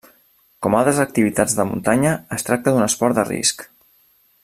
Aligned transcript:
Com 0.65 0.77
altres 0.77 1.01
activitats 1.03 1.53
de 1.59 1.65
muntanya, 1.73 2.15
es 2.39 2.49
tracta 2.51 2.75
d'un 2.77 2.87
esport 2.89 3.21
de 3.21 3.27
risc. 3.33 3.67